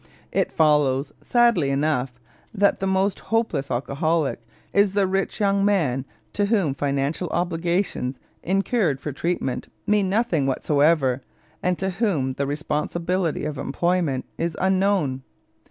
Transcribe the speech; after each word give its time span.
It 0.31 0.51
follows, 0.51 1.11
sadly 1.21 1.69
enough, 1.69 2.19
that 2.55 2.79
the 2.79 2.87
most 2.87 3.19
hopeless 3.19 3.69
alcoholic 3.69 4.39
is 4.73 4.93
the 4.95 5.05
rich 5.05 5.39
young 5.39 5.63
man 5.63 6.05
to 6.33 6.45
whom 6.47 6.73
financial 6.73 7.27
obligations 7.29 8.17
incurred 8.41 8.99
for 8.99 9.11
treatment 9.11 9.67
mean 9.85 10.09
nothing 10.09 10.47
whatsoever, 10.47 11.21
and 11.61 11.77
to 11.77 11.91
whom 11.91 12.33
responsible 12.39 13.27
employment 13.27 14.25
is 14.39 14.57
unknown. 14.59 15.21